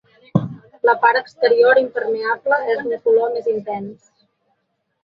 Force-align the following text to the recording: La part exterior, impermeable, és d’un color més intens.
La 0.89 0.95
part 1.03 1.19
exterior, 1.19 1.81
impermeable, 1.83 2.61
és 2.77 2.83
d’un 2.89 2.99
color 3.07 3.33
més 3.37 3.53
intens. 3.57 4.15